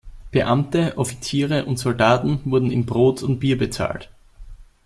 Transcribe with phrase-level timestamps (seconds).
[0.31, 4.09] Beamte, Offiziere und Soldaten wurden in Brot und Bier bezahlt.